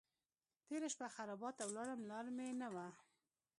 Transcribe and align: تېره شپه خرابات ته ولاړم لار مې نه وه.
تېره 0.65 0.87
شپه 0.93 1.07
خرابات 1.15 1.53
ته 1.59 1.63
ولاړم 1.67 2.01
لار 2.11 2.25
مې 2.35 2.47
نه 2.61 2.67
وه. 2.73 2.87